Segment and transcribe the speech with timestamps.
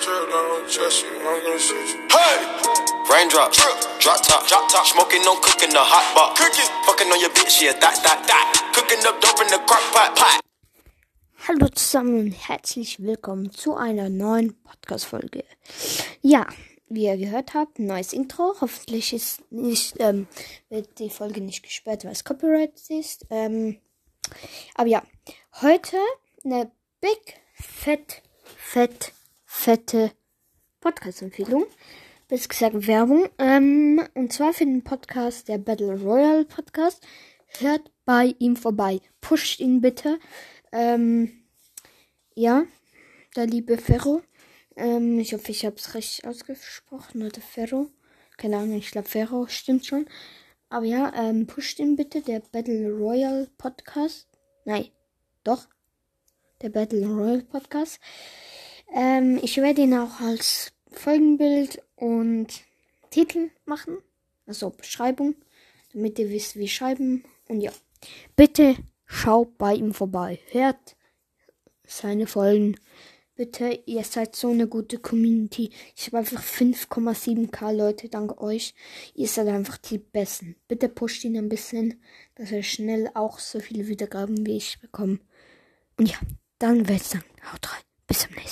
[0.00, 2.08] drip on chest, you, I'm gonna shoot you.
[2.10, 2.36] Hey!
[3.10, 4.86] Raindrop, drip, drop top, drop top.
[4.86, 6.36] Smoking on cooking the hot pot.
[6.36, 8.72] Cooking, fucking on your bitch, yeah, that, that, that.
[8.74, 10.40] Cooking up dope in the crock pot, pot.
[11.46, 15.44] Hallo zusammen und herzlich willkommen zu einer neuen Podcast-Folge.
[16.22, 16.46] Ja,
[16.88, 18.56] wie ihr gehört habt, neues Intro.
[18.60, 20.26] Hoffentlich ist nicht, ähm,
[20.70, 23.26] wird die Folge nicht gesperrt, weil es Copyright ist.
[23.30, 23.78] Ähm,
[24.74, 25.02] aber ja,
[25.60, 25.98] heute
[26.44, 28.22] eine big, fett,
[28.56, 29.12] fett,
[29.64, 30.12] fette
[30.80, 31.64] Podcast-Empfehlung.
[32.28, 33.30] Besser gesagt Werbung.
[33.38, 37.02] Ähm, und zwar für den Podcast, der Battle Royale Podcast.
[37.60, 39.00] Hört bei ihm vorbei.
[39.22, 40.18] Pusht ihn bitte.
[40.70, 41.46] Ähm,
[42.34, 42.64] ja,
[43.36, 44.20] der liebe Ferro.
[44.76, 47.22] Ähm, ich hoffe, ich habe es richtig ausgesprochen.
[47.22, 47.88] Oder Ferro.
[48.36, 50.04] Keine Ahnung, ich glaube Ferro stimmt schon.
[50.68, 54.28] Aber ja, ähm, pusht ihn bitte, der Battle Royale Podcast.
[54.66, 54.90] Nein,
[55.42, 55.68] doch.
[56.60, 57.98] Der Battle Royale Podcast.
[58.94, 62.46] Ähm, ich werde ihn auch als Folgenbild und
[63.10, 63.98] Titel machen.
[64.46, 65.34] Also Beschreibung.
[65.92, 67.24] Damit ihr wisst, wie schreiben.
[67.48, 67.72] Und ja.
[68.36, 70.38] Bitte schaut bei ihm vorbei.
[70.50, 70.96] Hört
[71.84, 72.76] seine Folgen.
[73.36, 75.70] Bitte, ihr seid so eine gute Community.
[75.96, 78.74] Ich habe einfach 5,7k Leute dank euch.
[79.14, 80.54] Ihr seid einfach die Besten.
[80.68, 82.00] Bitte pusht ihn ein bisschen,
[82.36, 85.20] dass er schnell auch so viele Wiedergaben wie ich bekommt.
[85.96, 86.18] Und ja,
[86.60, 87.82] dann ich sagen, haut rein.
[88.06, 88.43] Bis zum nächsten Mal.